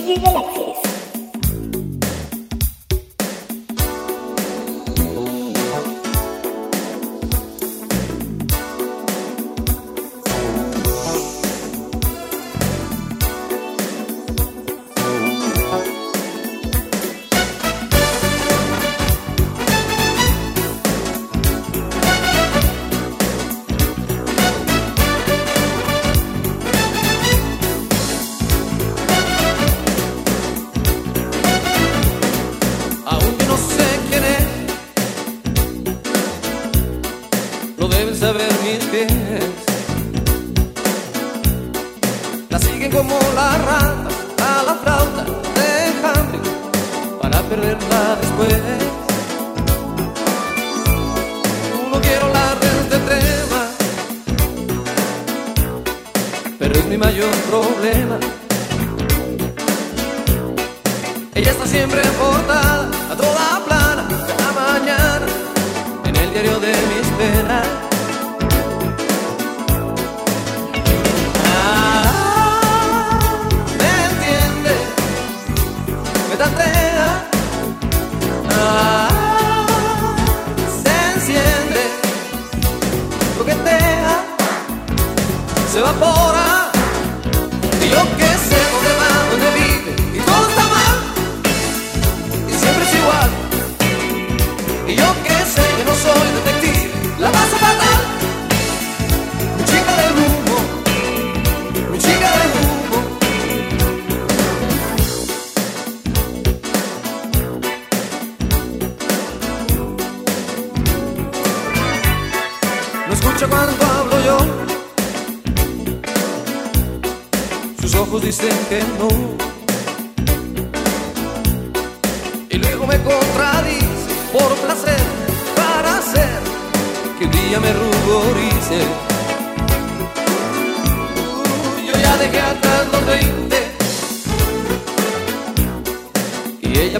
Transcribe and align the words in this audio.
Galaxies. 0.00 0.89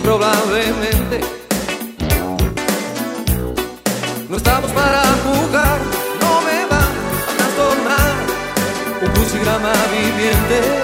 probablemente 0.03 1.21
no 4.28 4.37
estamos 4.37 4.71
para 4.72 5.03
jugar, 5.25 5.78
no 6.21 6.41
me 6.43 6.66
va 6.66 6.83
a 6.83 7.37
trastornar 7.37 8.12
un 9.03 9.12
crucigrama 9.12 9.72
viviente. 9.93 10.80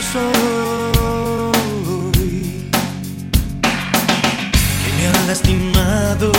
soy. 0.00 0.32
Que 4.82 4.90
me 4.96 5.06
han 5.08 5.26
lastimado 5.26 6.32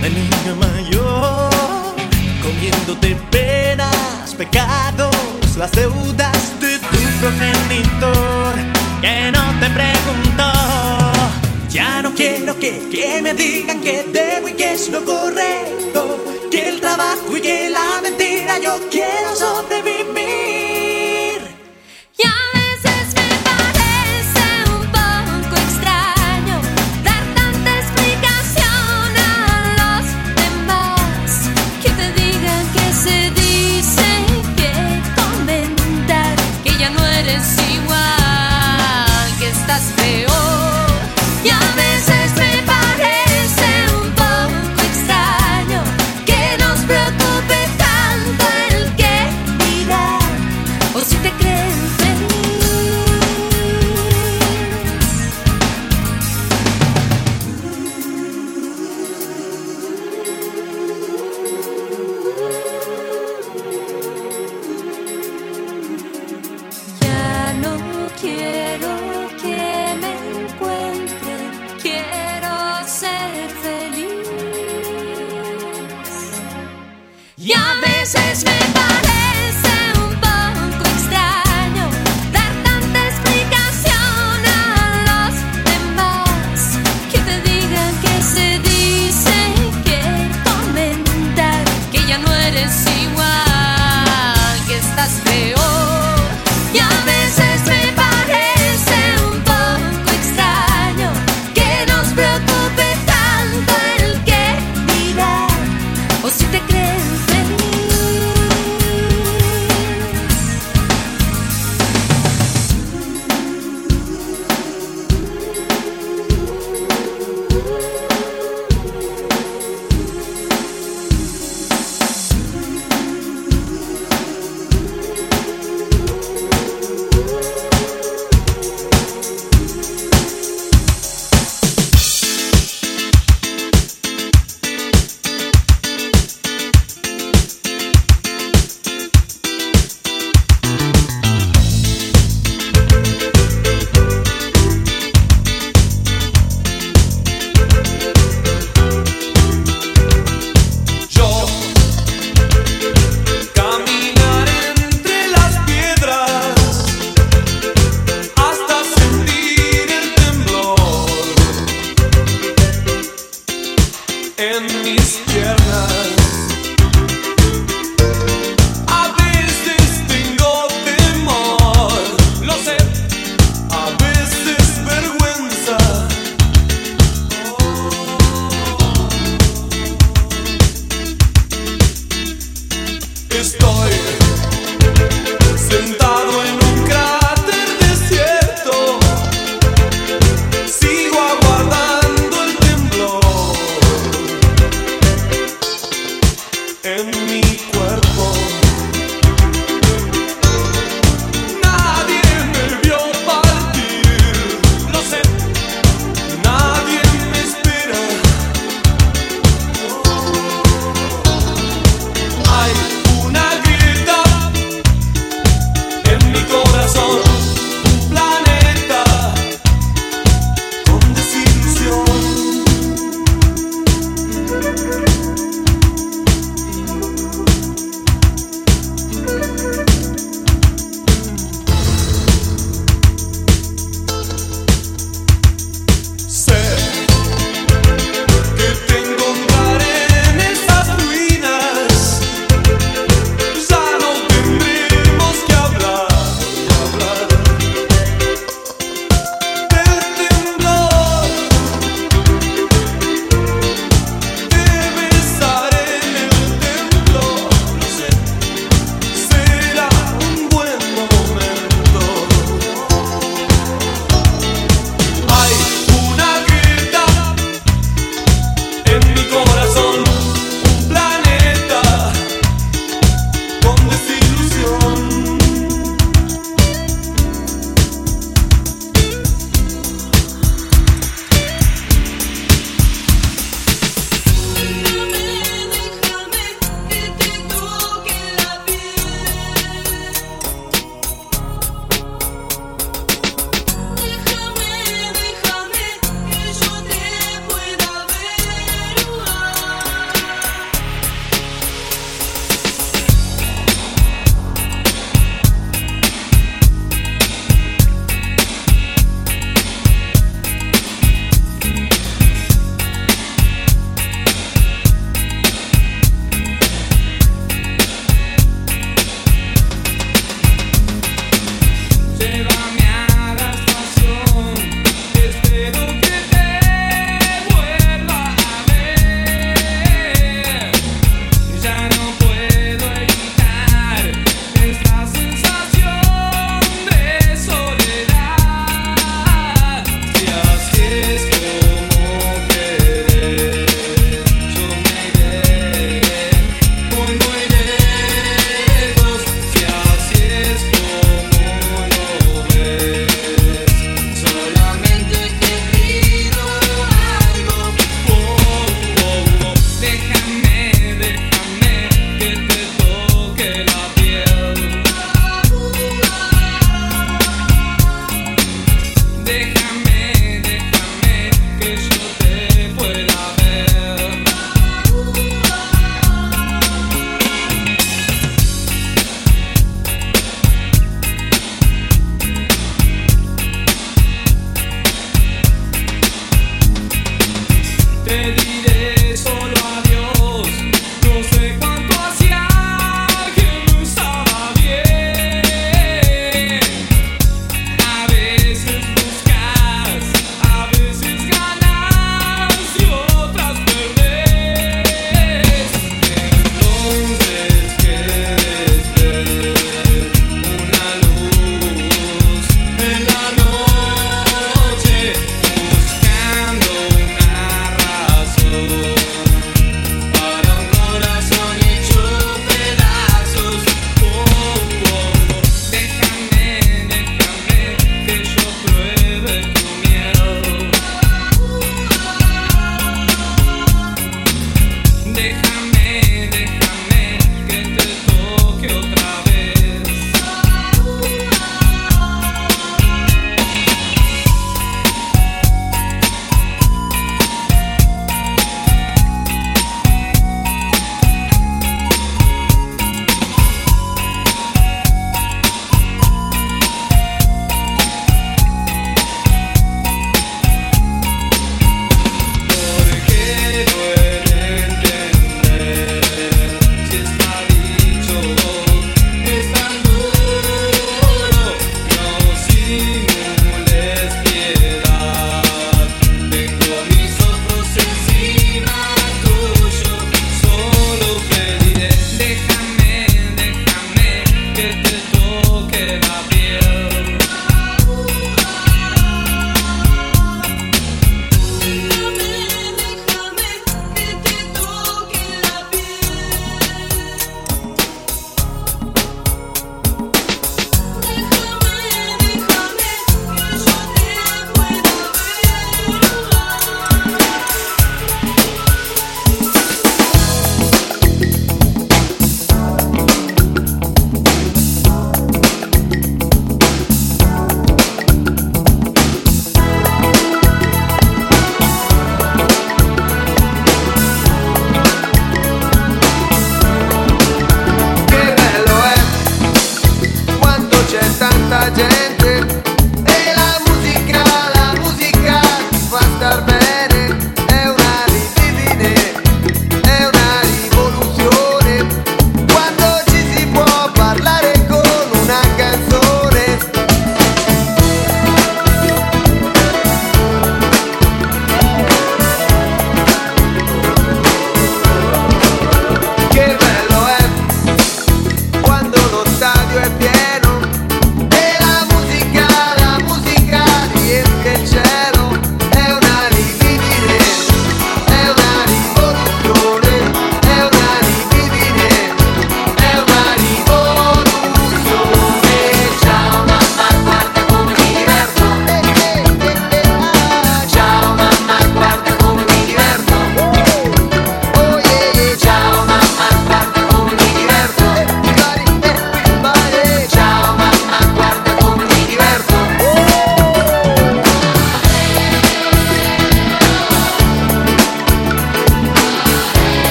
la 0.00 0.08
niña 0.08 0.54
mayor, 0.58 1.94
comiéndote 2.42 3.16
penas, 3.30 4.34
pecados, 4.36 5.14
las 5.56 5.72
deudas 5.72 6.60
de 6.60 6.78
tu 6.78 6.98
progenitor, 7.20 8.54
que 9.00 9.32
no 9.32 9.42
te 9.60 9.70
preguntó. 9.70 10.52
Ya 11.68 12.02
no 12.02 12.14
quiero 12.14 12.58
que, 12.58 12.88
que 12.90 13.22
me 13.22 13.34
digan 13.34 13.80
que 13.80 14.04
debo 14.12 14.48
y 14.48 14.52
que 14.52 14.74
es 14.74 14.88
lo 14.88 15.04
correcto, 15.04 16.24
que 16.50 16.68
el 16.68 16.80
trabajo 16.80 17.36
y 17.36 17.40
que 17.40 17.70
la 17.70 18.00
mentira 18.02 18.58
yo 18.58 18.78
quiero. 18.90 19.21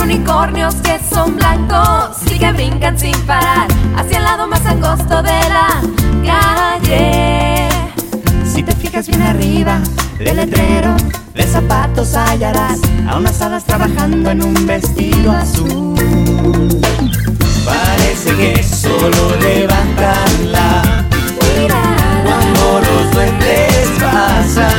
unicornios 0.00 0.74
que 0.76 0.98
son 1.12 1.36
blancos 1.36 2.16
y 2.26 2.38
que 2.38 2.52
brincan 2.52 2.98
sin 2.98 3.18
parar 3.22 3.68
hacia 3.96 4.18
el 4.18 4.24
lado 4.24 4.46
más 4.46 4.64
angosto 4.66 5.22
de 5.22 5.40
la 5.48 5.80
calle. 6.24 7.68
Si 8.44 8.62
te 8.62 8.74
fijas 8.74 9.08
bien 9.08 9.22
arriba 9.22 9.80
del 10.18 10.36
letrero, 10.36 10.94
de 11.34 11.42
zapatos 11.44 12.14
hallarás 12.14 12.80
a 13.08 13.16
unas 13.16 13.40
hadas 13.40 13.64
trabajando 13.64 14.30
en 14.30 14.42
un 14.42 14.66
vestido 14.66 15.32
azul. 15.32 15.94
Parece 17.64 18.36
que 18.36 18.62
solo 18.62 19.36
levantan 19.40 20.52
la 20.52 21.04
mirada 21.58 22.22
cuando 22.24 22.80
los 22.80 23.10
duendes 23.12 23.88
pasan 24.00 24.72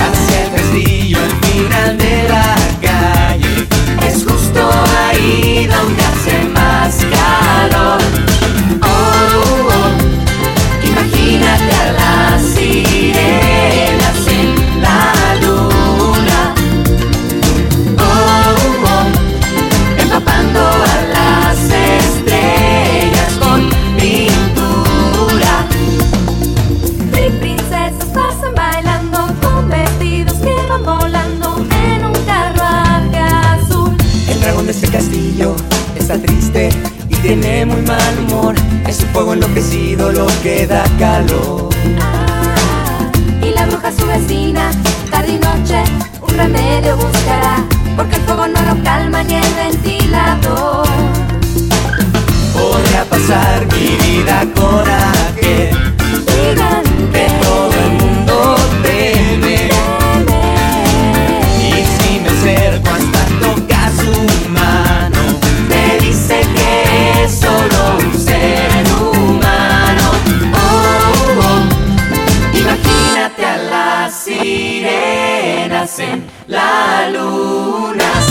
hacia 0.00 0.44
el 0.44 0.52
castillo 0.52 1.18
al 1.22 1.32
final 1.46 1.98
de 1.98 2.28
la 2.28 2.47
vida 5.40 5.78
aunque 5.80 6.02
hace 6.04 6.44
más 6.48 6.96
calor. 7.14 8.00
Oh, 8.82 8.86
oh, 8.86 9.68
oh. 9.72 10.86
imagínate 10.86 11.74
a 11.74 11.92
la 11.92 12.38
sirena. 12.38 13.97
está 36.08 36.26
triste 36.26 36.70
y 37.10 37.16
tiene 37.16 37.66
muy 37.66 37.82
mal 37.82 38.18
humor. 38.20 38.54
Es 38.86 39.00
un 39.00 39.08
fuego 39.08 39.34
enloquecido 39.34 40.10
lo 40.10 40.26
que 40.42 40.66
da 40.66 40.82
calor. 40.98 41.68
Ah, 42.00 43.10
y 43.42 43.50
la 43.50 43.66
bruja 43.66 43.92
su 43.92 44.06
vecina, 44.06 44.70
tarde 45.10 45.32
y 45.32 45.38
noche, 45.38 45.84
un 46.22 46.34
remedio 46.34 46.96
buscará. 46.96 47.62
Porque 47.94 48.16
el 48.16 48.22
fuego 48.22 48.48
no 48.48 48.62
lo 48.62 48.82
calma 48.82 49.22
ni 49.22 49.34
el 49.34 49.54
ventilador. 49.54 50.88
Podría 52.54 53.04
pasar 53.04 53.66
mi 53.66 53.96
vida 54.06 54.46
con 54.54 54.84
aquel 54.88 55.97
hacen 75.88 76.22
la 76.46 77.08
luna. 77.08 78.27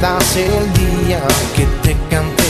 recuerdas 0.00 0.36
el 0.36 0.72
día 0.74 1.20
que 1.56 1.66
te 1.82 1.96
canté, 2.10 2.44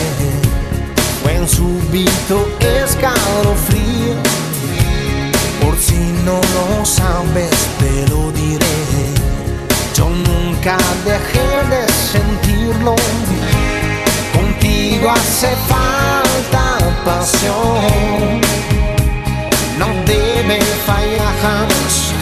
fue 1.23 1.41
un 1.41 1.49
súbito 1.49 2.47
escalofrío. 2.61 4.15
Por 5.63 5.77
si 5.79 5.97
no 6.25 6.41
lo 6.55 6.85
sabes, 6.85 7.51
te 7.79 8.09
lo 8.09 8.31
diré. 8.33 8.67
Yo 9.95 10.09
nunca 10.09 10.77
dejé 11.05 11.49
de 11.71 11.89
sentirlo. 11.93 12.95
Contigo 14.35 15.11
hace 15.11 15.55
falta 15.69 16.79
pasión. 17.05 18.41
No 19.79 19.87
debe 20.05 20.61
fallar 20.87 21.35
jamás. 21.43 22.13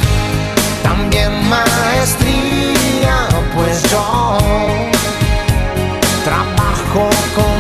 También 0.82 1.48
maestría, 1.48 3.28
pues 3.54 3.82
yo 3.90 4.95
trabajo 6.26 7.08
con 7.36 7.55